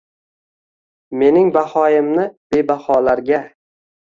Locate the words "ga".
3.31-3.45